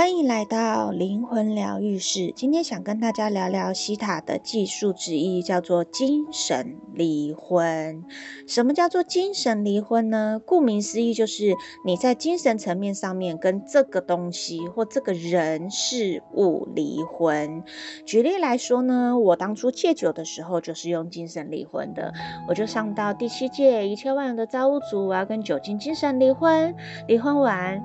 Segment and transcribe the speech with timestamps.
[0.00, 2.32] 欢迎来到灵魂疗愈室。
[2.34, 8.02] 今天想跟大家聊聊希塔的技术之一，叫做精神离婚。
[8.46, 10.40] 什么叫做精神离婚呢？
[10.42, 17.62] 顾名思义，就是你在精神层面上面跟这个东西或这个人事物离婚。
[18.06, 22.14] 举例来说呢，我当初戒酒的时候就是用精神离婚的。
[22.48, 26.74] 我就上到第七届一千万人的造物主，我要跟酒精精神离婚。
[27.06, 27.84] 离婚完。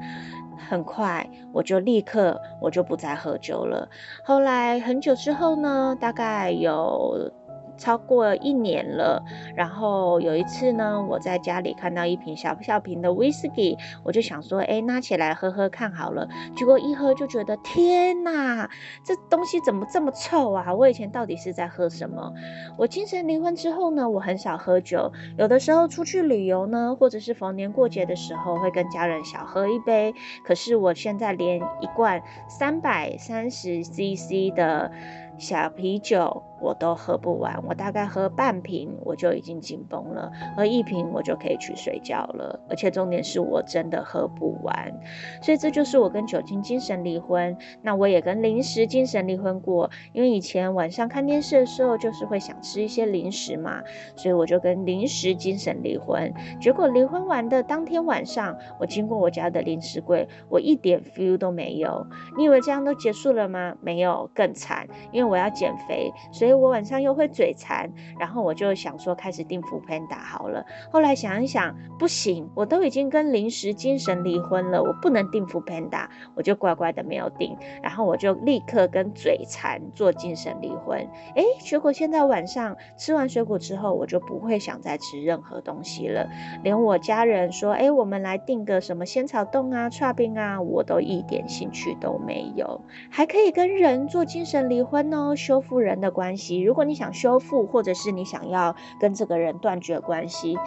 [0.70, 3.88] 很快，我就立刻，我就不再喝酒了。
[4.24, 7.32] 后来很久之后呢，大概有。
[7.78, 9.24] 超过一年了，
[9.56, 16.28] 然后有一次呢，我在家里看到一瓶小小瓶的威士忌，我就想说，哎，拿起来喝喝看好了。
[16.56, 18.70] 结果一喝就觉得，天哪，
[19.04, 20.74] 这东西怎么这么臭啊？
[20.74, 22.34] 我以前到底是在喝什么？
[22.78, 30.14] 我精神离婚之后呢，我很少喝酒，有的时候出去旅游呢，或者是逢年过节的时候，会跟家人小喝一杯。
[30.46, 34.92] 可是我现在连一罐三百三十 CC 的
[35.38, 36.44] 小啤酒。
[36.62, 42.60] 我都喝不完，我大概喝半瓶我就已经紧绷了，喝一瓶我就可以去睡觉了。
[42.70, 44.94] 而且重点是我真的喝不完，
[45.42, 47.58] 所以这就是我跟酒精精神离婚。
[47.82, 53.84] 那我也跟零食精神离婚过，因为以前晚上看电视的时候就是会想吃一些零食嘛，
[54.16, 56.34] 所以我就跟零食精神离婚。
[56.62, 62.08] 结果离婚完的当天晚上，我经过我家的零食柜，我一点 feel 都没有。
[62.38, 63.76] 你以为这样都结束了吗？
[63.82, 66.46] 没有，更惨，因为我要减肥，所以。
[66.46, 70.66] 所以我晚上又会嘴馋，然后我就想说开始订 f o o Panda 好了。
[70.92, 77.58] 后来想一想，不行，我都已经跟零食精神离婚了，我不能订 f o o Panda，我就乖乖的没有订。
[77.82, 81.08] 然后我就立刻跟嘴馋做精神离婚。
[81.36, 86.28] 哎，结果现在晚上吃完水果之后，我就不会想再吃任何东西了。
[86.64, 92.82] 连我家人说，哎，我们来订个什么仙草冻啊、剉冰啊，我都一点兴趣都没有。
[93.10, 96.60] 还可以跟人做精神离婚哦，修复人的关系。
[96.60, 100.58] 如果你想修复，或者是你想要跟这个人断绝关系，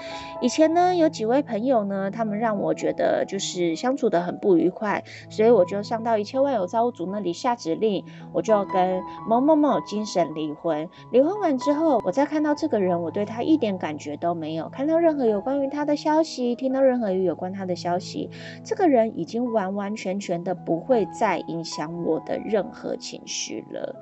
[0.40, 10.88] 以前呢有几位朋友呢，他们让我觉得就是相处得很不愉快，所以我就上到一千万有造物主那里下指令，我就要跟某某某精神离婚。
[11.10, 18.30] 离婚完之后，我再看到这个人，我对他一点感觉都没有，看到任何有关于他的消息，听到任何与有关他的消息，
[18.64, 23.96] 这个人已经完完全全的不会再影响我的任何情绪了。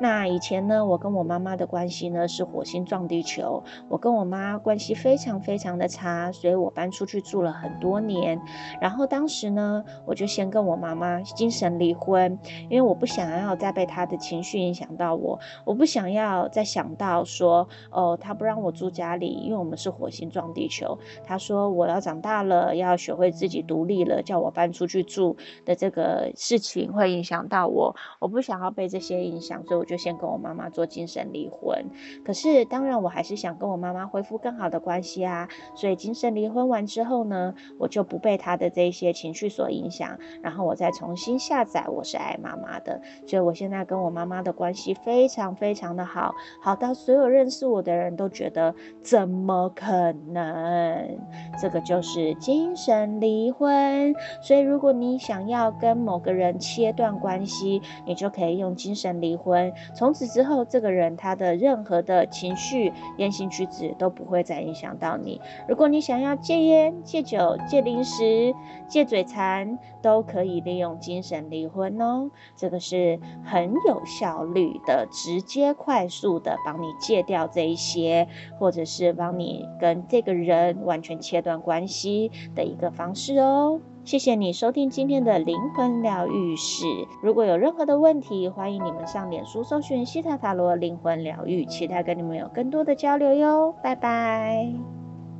[0.00, 8.40] 那以前呢，我跟我妈妈的关系呢是火星撞地球，我跟我妈关系非常非常的差，所以我搬出去住了很多年。
[8.80, 12.38] 然后当时呢，我就先跟我妈妈精神离婚，
[12.70, 20.96] 因为我不想要再被她的情绪影响到我，我不想要再想到说，哦，她不让我住家里，因为我们是火星撞地球。
[21.24, 29.87] 她说我要长大了，要学会自己独立了，叫我搬出去住的这个事情会影响到我，我不想要被这些影响，所以。
[29.88, 31.86] 就先跟我妈妈做精神离婚，
[32.24, 35.48] 可是当然我还是想跟我妈妈恢复更好的关系啊。
[35.74, 43.00] 所以精神离婚完之后呢，我就不被她的这些情绪所影响，然后我再重新下载我是爱妈妈的。
[43.26, 51.18] 所以我现在跟我妈妈的关系非常非常的好，好到所有认识我的人都觉得怎么可能？
[51.60, 54.14] 这个就是精神离婚。
[54.42, 59.72] 所以如果你想要跟某个人切断关系，你就可以用精神离婚。
[59.94, 65.40] 从此之后，这个人他的任何的情绪、言行举止都不会再影响到你。
[65.68, 68.54] 如果你想要戒烟、戒酒、戒零食、
[68.88, 72.30] 戒嘴馋，都可以利用精神离婚哦。
[72.56, 78.28] 这个是很有效率的、直接、快速的帮你戒掉这一些，
[78.58, 83.80] 或者是帮你跟这个人完全切断关系的一个方式哦。
[84.08, 86.86] 谢谢你收听今天的灵魂疗愈室。
[87.22, 93.74] 如果有任何的问题，欢迎你们上脸书搜寻西塔塔罗灵魂疗愈，期待跟你们有更多的交流哟。
[93.82, 94.97] 拜拜。